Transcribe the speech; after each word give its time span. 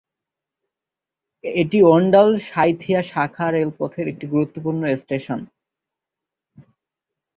এটি 1.43 1.79
অণ্ডাল-সাঁইথিয়া 1.93 3.01
শাখা 3.11 3.45
রেলপথের 3.49 4.05
একটি 4.07 4.25
গুরুত্বপূর্ণ 4.27 4.81
স্টেশন। 5.01 5.39